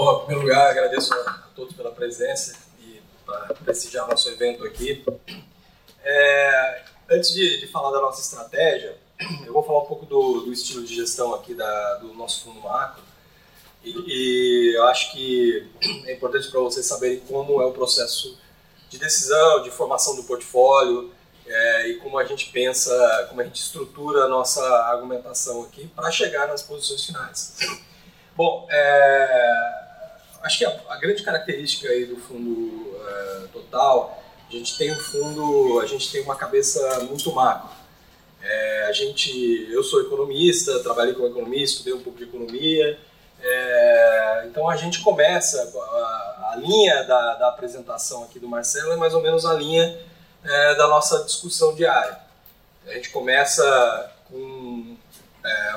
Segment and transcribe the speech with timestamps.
[0.00, 5.04] Bom, em primeiro lugar, agradeço a todos pela presença e para prestigiar nosso evento aqui.
[6.02, 8.96] É, antes de, de, falar da nossa estratégia,
[9.44, 12.60] eu vou falar um pouco do, do estilo de gestão aqui da, do nosso fundo
[12.60, 13.02] macro.
[13.84, 15.68] E, e eu acho que
[16.08, 18.38] é importante para vocês saberem como é o processo
[18.88, 21.12] de decisão, de formação do portfólio
[21.46, 26.10] é, e como a gente pensa, como a gente estrutura a nossa argumentação aqui para
[26.10, 27.54] chegar nas posições finais.
[28.34, 29.79] Bom, é,
[30.42, 34.98] acho que a, a, grande característica aí do fundo é, total, a gente tem um
[34.98, 37.70] fundo, a gente tem uma cabeça muito macro.
[38.42, 42.98] É, a gente, eu sou economista, trabalhei como economista, estudei um pouco de economia,
[43.42, 48.96] é, então a gente começa, a, a linha da, da, apresentação aqui do Marcelo é
[48.96, 49.98] mais ou menos a linha
[50.42, 52.18] é, da nossa discussão diária.
[52.86, 54.96] A gente começa com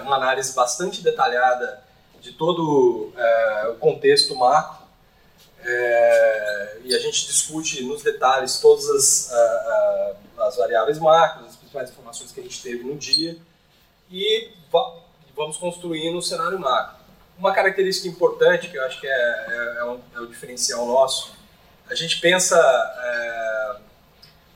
[0.02, 1.83] uma análise bastante detalhada
[2.24, 4.82] de todo é, o contexto macro
[5.62, 11.56] é, e a gente discute nos detalhes todas as, a, a, as variáveis macros, as
[11.58, 13.38] principais informações que a gente teve no dia
[14.10, 14.52] e
[15.36, 17.04] vamos construindo o cenário macro.
[17.38, 21.34] Uma característica importante que eu acho que é, é, é, um, é o diferencial nosso,
[21.90, 23.76] a gente pensa é,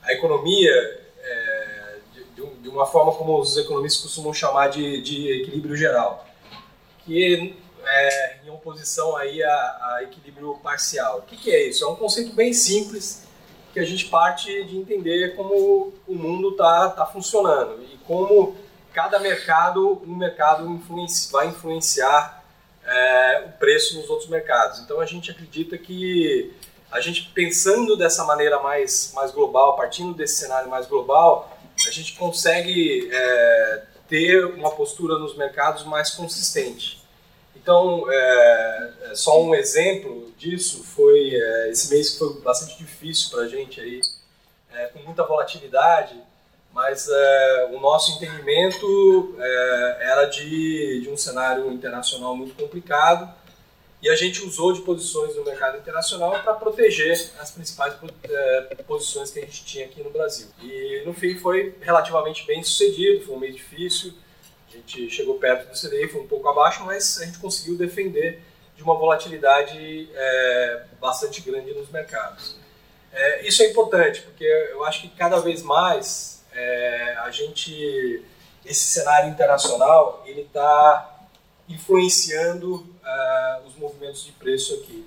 [0.04, 0.72] a economia
[1.20, 6.27] é, de, de, uma forma como os economistas costumam chamar de, de equilíbrio geral
[7.08, 7.54] que
[7.86, 11.20] é em oposição aí a, a equilíbrio parcial.
[11.20, 11.82] O que, que, é isso?
[11.84, 13.26] É um conceito bem simples
[13.72, 18.54] que a gente parte de entender como o mundo está tá funcionando e como
[18.92, 22.44] cada mercado, um mercado influenci, vai influenciar
[22.84, 24.80] é, o preço nos outros mercados.
[24.80, 26.52] Então a gente acredita que
[26.90, 32.14] a gente pensando dessa maneira mais, mais global, partindo desse cenário mais global, a gente
[32.14, 36.97] consegue é, ter uma postura nos mercados mais consistente.
[37.68, 43.28] Então, é, é, só um exemplo disso foi é, esse mês que foi bastante difícil
[43.28, 44.00] para a gente aí,
[44.72, 46.18] é, com muita volatilidade,
[46.72, 53.30] mas é, o nosso entendimento é, era de, de um cenário internacional muito complicado
[54.00, 57.92] e a gente usou de posições no mercado internacional para proteger as principais
[58.86, 60.46] posições que a gente tinha aqui no Brasil.
[60.62, 64.14] E no fim foi relativamente bem sucedido, foi um mês difícil,
[64.76, 68.42] a gente chegou perto do CDI, foi um pouco abaixo, mas a gente conseguiu defender
[68.76, 72.56] de uma volatilidade é, bastante grande nos mercados.
[73.12, 78.22] É, isso é importante, porque eu acho que cada vez mais é, a gente,
[78.64, 81.26] esse cenário internacional, ele está
[81.68, 85.04] influenciando é, os movimentos de preço aqui.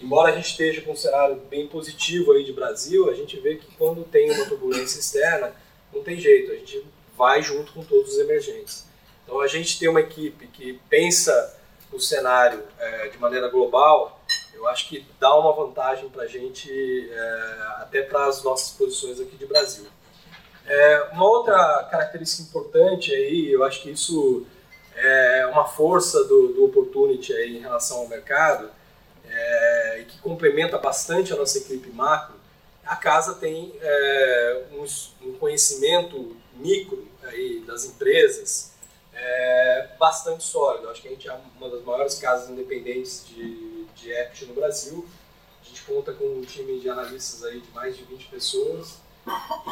[0.00, 3.56] Embora a gente esteja com um cenário bem positivo aí de Brasil, a gente vê
[3.56, 5.54] que quando tem uma turbulência externa,
[5.92, 6.84] não tem jeito, a gente
[7.16, 8.84] vai junto com todos os emergentes.
[9.24, 11.58] Então a gente tem uma equipe que pensa
[11.92, 14.20] o cenário é, de maneira global,
[14.54, 16.70] eu acho que dá uma vantagem para a gente,
[17.10, 19.86] é, até para as nossas posições aqui de Brasil.
[20.64, 24.46] É, uma outra característica importante aí, eu acho que isso
[24.94, 28.70] é uma força do, do Opportunity aí em relação ao mercado,
[29.28, 32.36] é, e que complementa bastante a nossa equipe macro,
[32.84, 34.84] a casa tem é, um,
[35.28, 38.71] um conhecimento micro aí das empresas,
[39.14, 40.88] é bastante sólido.
[40.88, 45.06] Acho que a gente é uma das maiores casas independentes de, de equity no Brasil.
[45.60, 49.00] A gente conta com um time de analistas aí de mais de 20 pessoas.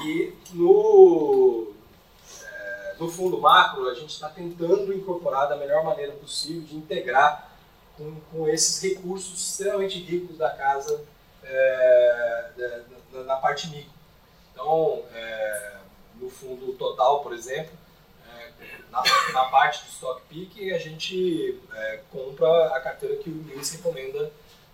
[0.05, 1.73] E no,
[2.43, 7.51] é, no fundo macro, a gente está tentando incorporar da melhor maneira possível de integrar
[7.97, 11.05] com, com esses recursos extremamente ricos da casa
[11.43, 12.51] é,
[13.13, 13.91] na, na, parte micro.
[14.53, 15.77] Então, é,
[16.21, 17.73] no fundo total, por exemplo,
[18.91, 23.73] na, na parte do stock pick, a gente é, compra a carteira que o Lewis
[23.73, 24.31] recomenda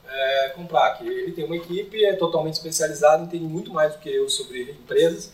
[0.08, 0.96] é, comprar.
[0.96, 4.70] Que ele tem uma equipe, é totalmente especializada, entende muito mais do que eu sobre
[4.70, 5.32] empresas,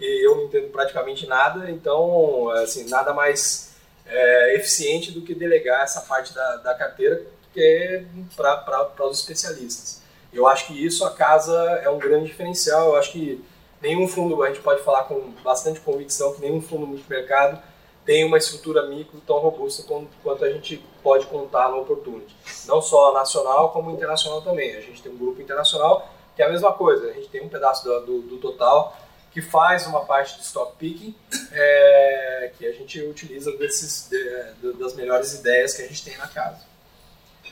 [0.00, 3.74] e eu não entendo praticamente nada, então, assim, nada mais
[4.06, 8.04] é, eficiente do que delegar essa parte da, da carteira que é
[8.34, 10.02] para os especialistas.
[10.32, 11.54] Eu acho que isso a casa
[11.84, 12.88] é um grande diferencial.
[12.88, 13.42] Eu acho que
[13.80, 17.62] nenhum fundo, a gente pode falar com bastante convicção que nenhum fundo multimercado
[18.04, 19.84] tem uma estrutura micro tão robusta
[20.22, 22.34] quanto a gente pode contar no Opportunity.
[22.66, 24.76] Não só nacional, como internacional também.
[24.76, 27.08] A gente tem um grupo internacional que é a mesma coisa.
[27.08, 28.96] A gente tem um pedaço do, do, do total
[29.32, 31.14] que faz uma parte de stock picking
[31.52, 36.28] é, que a gente utiliza desses, de, das melhores ideias que a gente tem na
[36.28, 36.60] casa.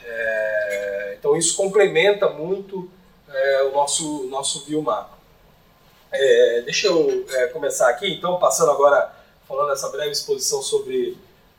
[0.05, 2.89] É, então isso complementa muito
[3.27, 5.17] é, o nosso, nosso view macro.
[6.11, 9.11] É, deixa eu é, começar aqui, então, passando agora
[9.53, 11.15] falando essa breve exposição sobre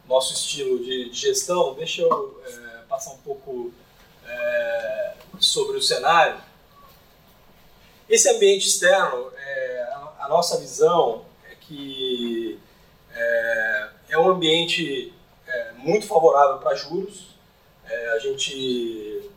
[0.09, 3.73] nosso estilo de, de gestão, deixa eu é, passar um pouco
[4.27, 6.41] é, sobre o cenário.
[8.09, 12.59] Esse ambiente externo, é, a, a, nossa visão é que
[13.13, 15.15] é, é um ambiente
[15.47, 17.29] é, muito favorável para juros.
[17.89, 19.31] É, a gente,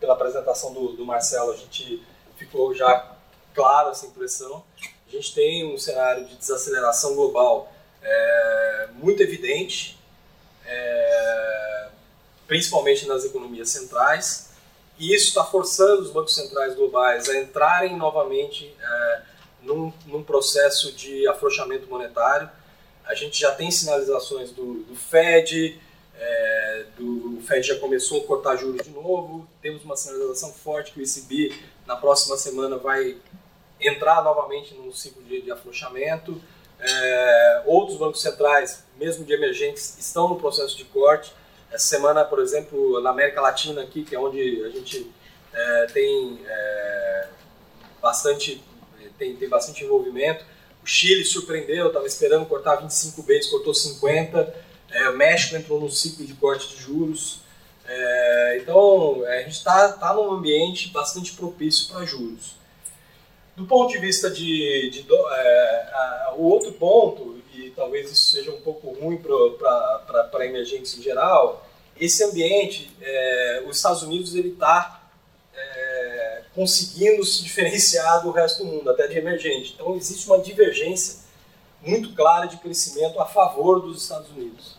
[0.00, 2.04] pela apresentação do, do Marcelo, a gente
[2.36, 3.14] ficou já
[3.54, 4.64] claro essa impressão.
[5.06, 9.98] A gente tem um cenário de desaceleração global é, muito evidente,
[10.64, 11.88] é,
[12.46, 14.50] principalmente nas economias centrais,
[14.98, 19.22] e isso está forçando os bancos centrais globais a entrarem novamente é,
[19.62, 22.50] num, num, processo de afrouxamento monetário.
[23.04, 25.80] A gente já tem sinalizações do, do Fed,
[26.14, 30.92] é, do, o Fed já começou a cortar juros de novo, temos uma sinalização forte
[30.92, 31.54] que o ECB
[31.86, 33.16] na próxima semana vai
[33.80, 36.40] entrar novamente num ciclo de, de afrouxamento.
[36.82, 41.32] É, outros bancos centrais, mesmo de emergentes, estão no processo de corte.
[41.70, 45.10] Essa semana, por exemplo, na América Latina aqui, que é onde a gente
[45.52, 47.28] é, tem é,
[48.00, 48.62] bastante
[49.20, 50.44] tem, tem bastante envolvimento.
[50.82, 54.54] O Chile surpreendeu, estava esperando cortar 25 vezes, cortou 50.
[54.90, 57.40] É, o México entrou num ciclo de corte de juros.
[57.84, 62.58] É, então, a gente está tá num ambiente bastante propício para juros.
[63.60, 68.50] Do ponto de vista de, de, é, a, o outro ponto, e talvez isso seja
[68.50, 71.68] um pouco ruim para emergentes em geral,
[72.00, 75.02] esse ambiente, é, os Estados Unidos ele está
[75.54, 79.74] é, conseguindo se diferenciar do resto do mundo, até de emergente.
[79.74, 81.18] Então existe uma divergência
[81.82, 84.78] muito clara de crescimento a favor dos Estados Unidos.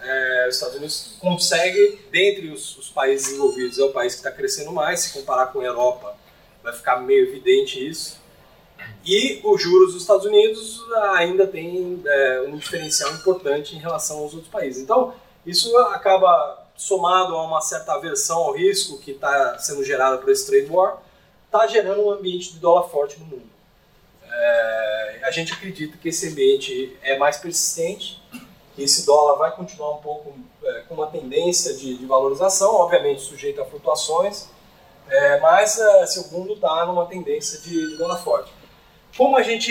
[0.00, 4.30] É, os Estados Unidos consegue, dentre os, os países envolvidos, é o país que está
[4.30, 6.21] crescendo mais, se comparar com a Europa
[6.62, 8.20] vai ficar meio evidente isso.
[9.04, 10.80] E os juros dos Estados Unidos
[11.14, 14.82] ainda tem é, um diferencial importante em relação aos outros países.
[14.82, 15.14] Então,
[15.44, 20.46] isso acaba somado a uma certa aversão ao risco que está sendo gerada por esse
[20.46, 21.02] trade war,
[21.46, 23.50] está gerando um ambiente de dólar forte no mundo.
[24.30, 28.22] É, a gente acredita que esse ambiente é mais persistente,
[28.74, 30.34] que esse dólar vai continuar um pouco
[30.64, 34.48] é, com uma tendência de, de valorização, obviamente sujeito a flutuações,
[35.12, 38.50] é, mas uh, assim, o mundo está numa tendência de, de dólar forte.
[39.14, 39.70] Como a gente,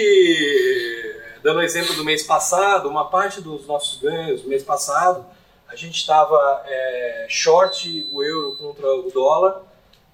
[1.42, 5.26] dando exemplo do mês passado, uma parte dos nossos ganhos do mês passado,
[5.68, 9.64] a gente estava é, short o euro contra o dólar,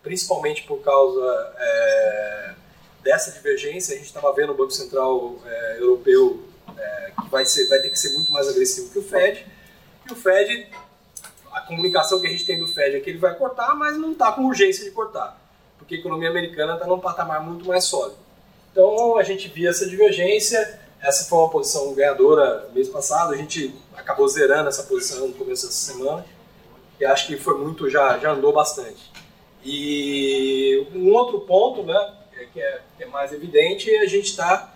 [0.01, 2.53] principalmente por causa é,
[3.03, 3.95] dessa divergência.
[3.95, 6.41] A gente estava vendo o Banco Central é, Europeu
[6.77, 9.45] é, que vai, ser, vai ter que ser muito mais agressivo que o Fed,
[10.09, 10.69] e o Fed
[11.57, 14.11] a comunicação que a gente tem do Fed é que ele vai cortar, mas não
[14.11, 15.39] está com urgência de cortar,
[15.77, 18.17] porque a economia americana está num patamar muito mais sólido.
[18.71, 23.73] Então a gente via essa divergência, essa foi uma posição ganhadora mês passado, a gente
[23.95, 26.25] acabou zerando essa posição no começo dessa semana,
[26.99, 29.11] e acho que foi muito, já, já andou bastante.
[29.63, 34.27] E um outro ponto, né, é que é, que é mais evidente, é a gente
[34.27, 34.73] está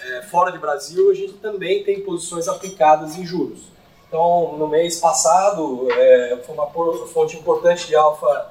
[0.00, 3.73] é, fora de Brasil, a gente também tem posições aplicadas em juros.
[4.14, 6.70] Então, no mês passado, é, foi uma
[7.08, 8.48] fonte importante de alfa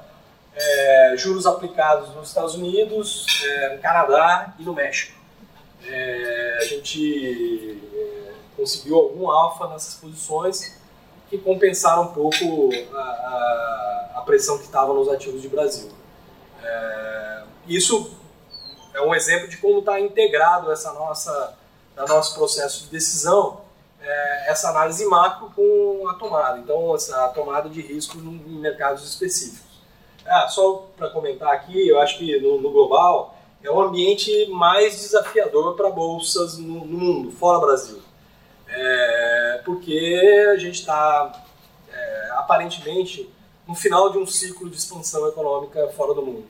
[0.54, 5.18] é, juros aplicados nos Estados Unidos, é, no Canadá e no México.
[5.86, 10.78] É, a gente é, conseguiu algum alfa nessas posições
[11.30, 15.90] que compensaram um pouco a, a, a pressão que estava nos ativos de Brasil.
[16.62, 18.14] É, isso
[18.92, 21.56] é um exemplo de como está integrado essa nossa,
[21.96, 23.63] no nosso processo de decisão
[24.04, 26.58] é, essa análise macro com a tomada.
[26.58, 29.74] Então, essa tomada de risco em mercados específicos.
[30.26, 34.96] Ah, só para comentar aqui, eu acho que no, no, global é o ambiente mais
[34.96, 38.00] desafiador para bolsas no, no, mundo, fora Brasil.
[38.68, 41.44] É, porque a gente está,
[41.92, 43.30] é, aparentemente,
[43.66, 46.46] no final de um ciclo de expansão econômica fora do mundo.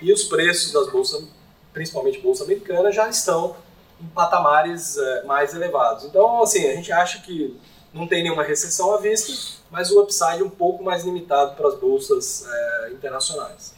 [0.00, 1.26] E os preços das bolsas,
[1.72, 3.56] principalmente bolsa americana, já estão
[4.00, 6.04] em patamares uh, mais elevados.
[6.04, 7.58] Então, assim, a gente acha que
[7.92, 9.32] não tem nenhuma recessão à vista,
[9.70, 13.74] mas o upside é um pouco mais limitado para as bolsas uh, internacionais.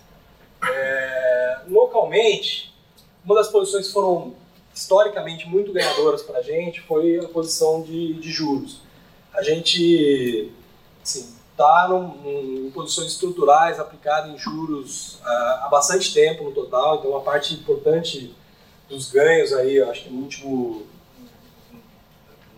[0.62, 2.74] É, localmente,
[3.24, 4.34] uma das posições que foram
[4.74, 8.82] historicamente muito ganhadoras para a gente foi a posição de, de juros.
[9.34, 10.52] A gente
[11.02, 11.88] está
[12.24, 17.54] em posições estruturais aplicadas em juros uh, há bastante tempo no total, então uma parte
[17.54, 18.34] importante
[18.90, 20.86] dos ganhos aí, acho que no último,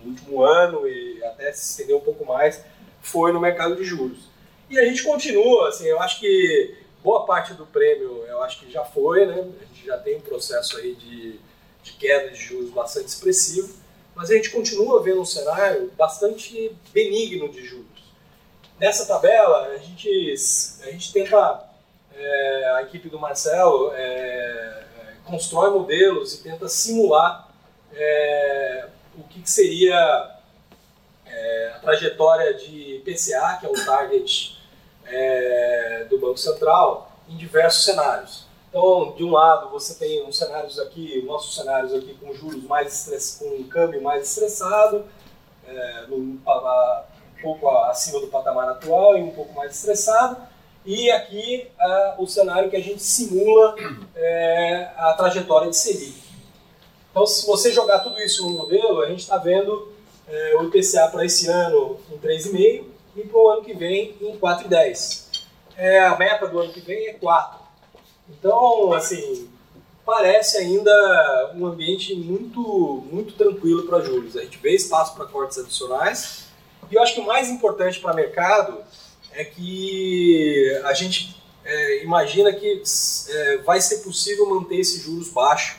[0.03, 2.65] no último ano e até se estender um pouco mais,
[3.03, 4.31] foi no mercado de juros.
[4.71, 6.75] E a gente continua, assim, eu acho que
[7.05, 9.35] boa parte do prêmio, eu acho que já foi, né?
[9.35, 11.39] A gente já tem um processo aí de,
[11.83, 13.75] de queda de juros bastante expressivo,
[14.15, 17.87] mas a gente continua vendo um cenário bastante benigno de juros.
[18.81, 20.35] Nessa tabela, a gente,
[20.83, 21.69] a gente tenta
[22.15, 24.92] é, a equipe do Marcelo é
[25.25, 27.49] constrói modelos e tenta simular
[27.95, 30.39] é, o que, que seria
[31.27, 34.59] é, a trajetória de PCA, que é o target
[35.07, 38.47] é, do Banco Central, em diversos cenários.
[38.69, 42.95] Então, de um lado, você tem uns cenários aqui, nossos cenários aqui com juros mais
[42.95, 45.05] estress, com um câmbio mais estressado,
[45.67, 46.41] é, no, um
[47.43, 50.52] pouco acima do patamar atual e um pouco mais estressado.
[50.85, 53.77] E aqui é, o cenário que a gente simula
[54.17, 56.23] é, a trajetória de Selic.
[57.11, 59.93] Então, se você jogar tudo isso no modelo, a gente está vendo
[60.27, 62.85] é, o IPCA para esse ano em 3,5
[63.17, 65.47] e para o ano que vem em 4,10.
[65.77, 67.61] É, a meta do ano que vem é 4.
[68.31, 69.49] Então, assim,
[70.05, 74.37] parece ainda um ambiente muito, muito tranquilo para juros.
[74.37, 76.47] A gente vê espaço para cortes adicionais.
[76.91, 78.79] E eu acho que o mais importante para o mercado
[79.35, 82.83] é que a gente é, imagina que
[83.29, 85.77] é, vai ser possível manter esses juros baixos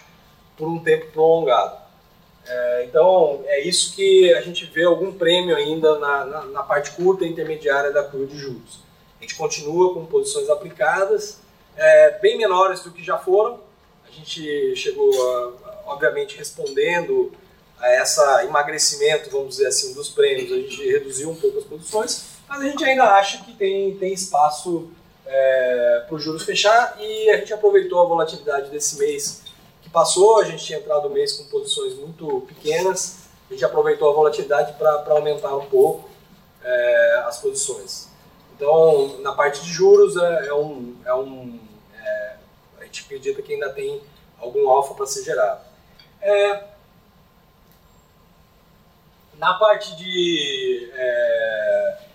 [0.57, 1.83] por um tempo prolongado.
[2.45, 6.91] É, então, é isso que a gente vê algum prêmio ainda na, na, na parte
[6.91, 8.79] curta e intermediária da curva de juros.
[9.19, 11.39] A gente continua com posições aplicadas,
[11.75, 13.59] é, bem menores do que já foram.
[14.07, 17.31] A gente chegou, a, obviamente, respondendo
[17.79, 22.32] a essa emagrecimento, vamos dizer assim, dos prêmios, a gente reduziu um pouco as posições,
[22.53, 24.91] mas a gente ainda acha que tem, tem espaço
[25.25, 29.41] é, para os juros fechar e a gente aproveitou a volatilidade desse mês
[29.81, 34.07] que passou, a gente tinha entrado no mês com posições muito pequenas, a gente aproveitou
[34.07, 36.07] a volatilidade para aumentar um pouco
[36.63, 38.07] é, as posições.
[38.55, 41.59] Então, na parte de juros, é, é um, é um
[41.99, 42.35] é,
[42.81, 43.99] a gente acredita que ainda tem
[44.39, 45.61] algum alfa para ser gerado.
[46.21, 46.65] É,
[49.39, 50.91] na parte de.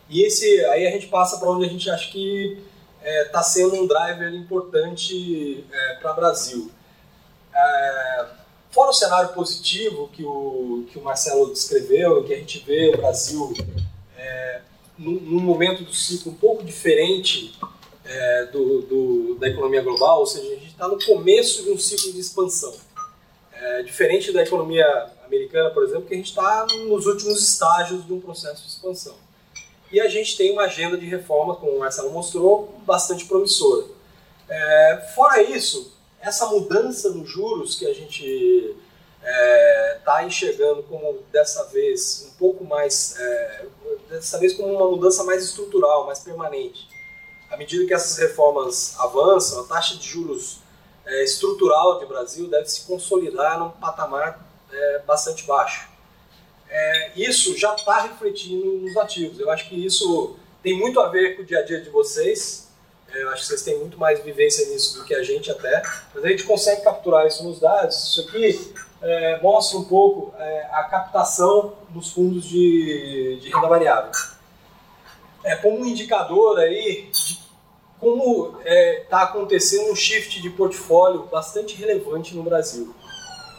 [0.08, 2.58] É, e esse, aí a gente passa para onde a gente acha que
[3.02, 6.70] está é, sendo um driver importante é, para o Brasil.
[7.54, 8.26] É,
[8.70, 12.90] fora o cenário positivo que o, que o Marcelo descreveu, em que a gente vê
[12.94, 13.54] o Brasil
[14.98, 17.56] num, num momento do ciclo um pouco diferente
[18.04, 21.78] é, do, do, da economia global, ou seja, a gente está no começo de um
[21.78, 22.74] ciclo de expansão.
[23.52, 24.86] É, diferente da economia
[25.24, 29.14] americana, por exemplo, que a gente está nos últimos estágios de um processo de expansão.
[29.90, 33.86] E a gente tem uma agenda de reforma, como o Marcelo mostrou, bastante promissora.
[34.48, 38.76] É, fora isso, essa mudança nos juros que a gente
[39.20, 43.66] está é, tá enxergando como dessa vez um pouco mais, é,
[44.08, 46.88] dessa vez como uma mudança mais estrutural, mais permanente.
[47.50, 50.58] À medida que essas reformas avançam, a taxa de juros
[51.06, 55.88] é, estrutural de Brasil deve se consolidar num patamar é, bastante baixo.
[56.70, 59.38] É, isso já está refletindo nos ativos.
[59.40, 62.68] Eu acho que isso tem muito a ver com o dia a dia de vocês.
[63.12, 65.82] É, eu acho que vocês têm muito mais vivência nisso do que a gente até.
[66.14, 67.96] Mas a gente consegue capturar isso nos dados.
[68.08, 74.10] Isso aqui é, mostra um pouco é, a captação dos fundos de, de renda variável.
[75.44, 77.48] É como um indicador aí de
[77.98, 82.94] como está é, acontecendo um shift de portfólio bastante relevante no Brasil.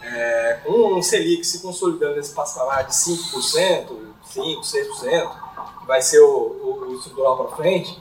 [0.01, 3.88] É, com um Selic se consolidando nesse patamar de 5%,
[4.36, 8.00] 5%, 6%, que vai ser o, o, o estrutural para frente,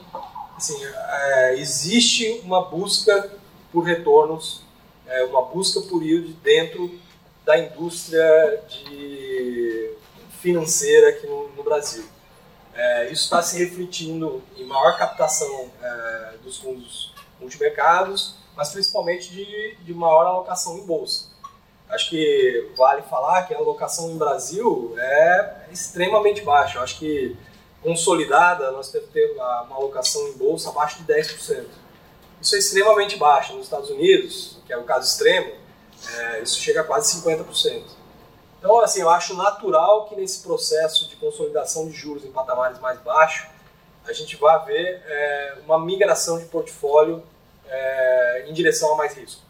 [0.55, 3.31] assim, é, existe uma busca
[3.71, 4.63] por retornos,
[5.07, 6.99] é, uma busca por yield dentro
[7.45, 9.91] da indústria de
[10.39, 12.05] financeira aqui no, no Brasil.
[12.73, 19.75] É, isso está se refletindo em maior captação é, dos fundos multimercados, mas principalmente de,
[19.83, 21.28] de maior alocação em bolsa.
[21.89, 26.79] Acho que vale falar que a alocação em Brasil é extremamente baixa.
[26.79, 27.35] Acho que
[27.81, 31.65] consolidada nós temos ter uma alocação em bolsa abaixo de 10%.
[32.41, 33.53] Isso é extremamente baixo.
[33.53, 35.53] Nos Estados Unidos, que é o caso extremo,
[36.15, 37.83] é, isso chega a quase 50%.
[38.59, 42.99] Então, assim, eu acho natural que nesse processo de consolidação de juros em patamares mais
[42.99, 43.47] baixos,
[44.05, 47.23] a gente vá ver é, uma migração de portfólio
[47.67, 49.41] é, em direção a mais risco.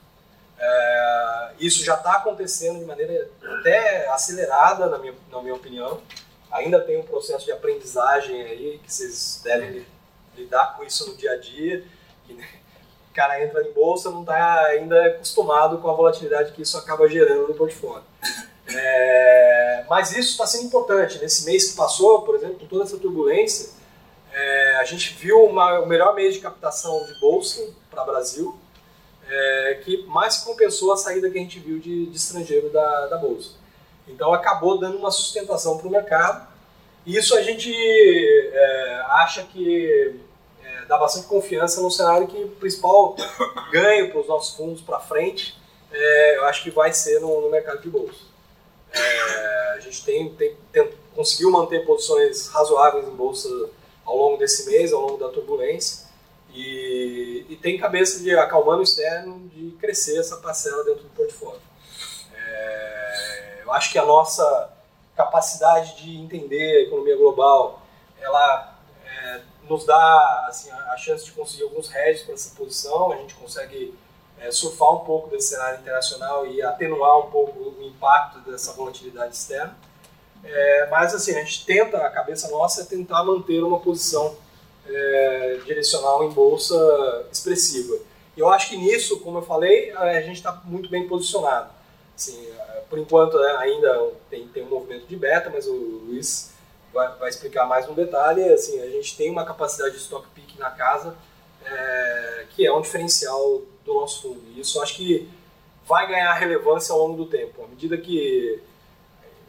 [0.59, 6.01] É, isso já está acontecendo de maneira até acelerada, na minha, na minha opinião.
[6.51, 9.85] Ainda tem um processo de aprendizagem aí que vocês devem
[10.35, 11.83] lidar com isso no dia a dia.
[12.27, 12.47] Né,
[13.09, 17.07] o cara entra em bolsa, não está ainda acostumado com a volatilidade que isso acaba
[17.07, 18.03] gerando no portfólio.
[18.67, 21.17] É, mas isso está sendo importante.
[21.19, 23.71] Nesse mês que passou, por exemplo, com toda essa turbulência,
[24.31, 28.59] é, a gente viu uma, o melhor mês de captação de bolsa para o Brasil,
[29.29, 33.17] é, que mais compensou a saída que a gente viu de, de estrangeiro da, da
[33.17, 33.51] bolsa.
[34.07, 36.47] Então acabou dando uma sustentação para o mercado.
[37.05, 40.19] E isso a gente é, acha que
[40.63, 43.15] é, dá bastante confiança no cenário que o principal
[43.71, 45.57] ganho para os nossos fundos para frente,
[45.91, 48.29] é, eu acho que vai ser no, no mercado de bolsa.
[48.91, 53.47] É, a gente tem, tem, tem, conseguiu manter posições razoáveis em bolsa
[54.05, 56.08] ao longo desse mês, ao longo da turbulência,
[56.53, 61.61] e, e tem cabeça de acalmando o externo de crescer essa parcela dentro do portfólio.
[62.33, 64.73] É, eu acho que a nossa
[65.15, 67.81] capacidade de entender a economia global,
[68.19, 73.17] ela é, nos dá assim, a, chance de conseguir alguns hedges para essa posição, a
[73.17, 73.93] gente consegue
[74.39, 79.35] é, surfar um pouco desse cenário internacional e atenuar um pouco o impacto dessa volatilidade
[79.35, 79.77] externa.
[80.43, 84.37] É, mas assim, a gente tenta, a cabeça nossa é tentar manter uma posição
[84.87, 87.97] é, direcional em bolsa expressiva.
[88.35, 91.71] E eu acho que nisso, como eu falei, a gente está muito bem posicionado.
[92.15, 92.49] Assim,
[92.89, 96.53] por enquanto né, ainda tem, tem um movimento de beta, mas o Luiz
[96.93, 98.43] vai, vai explicar mais um detalhe.
[98.51, 101.15] Assim, a gente tem uma capacidade de stock pick na casa
[101.65, 104.41] é, que é um diferencial do nosso fundo.
[104.55, 105.29] E isso acho que
[105.85, 107.63] vai ganhar relevância ao longo do tempo.
[107.63, 108.61] À medida que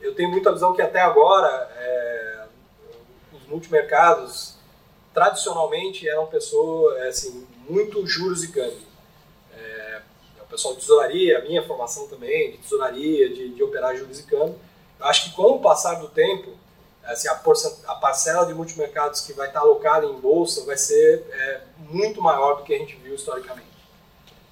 [0.01, 2.45] eu tenho muita visão que até agora é,
[3.33, 4.55] os multimercados
[5.13, 8.87] tradicionalmente eram pessoas é, assim muito juros e câmbio.
[9.53, 10.03] É,
[10.43, 14.23] o pessoal de tesouraria, a minha formação também de tesouraria, de, de operar juros e
[14.25, 14.59] câmbio.
[14.99, 16.51] Eu acho que com o passar do tempo
[17.05, 21.61] assim, a, a, parcela de multimercados que vai estar alocada em bolsa vai ser é,
[21.79, 23.69] muito maior do que a gente viu historicamente.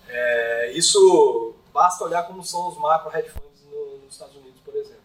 [0.08, 4.74] É, isso basta olhar como são os macro hedge funds no, nos Estados Unidos, por
[4.74, 4.98] exemplo.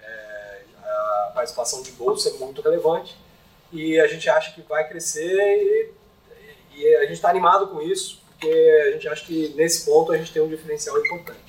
[0.00, 3.16] É, a participação de bolsa é muito relevante
[3.72, 5.90] e a gente acha que vai crescer e,
[6.76, 8.48] e a gente está animado com isso, porque
[8.88, 11.47] a gente acha que nesse ponto a gente tem um diferencial importante.